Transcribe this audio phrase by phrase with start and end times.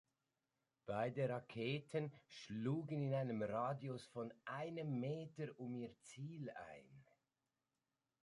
[0.87, 7.05] Beide Raketen schlugen in einem Radius von einem Meter um ihr Ziel ein.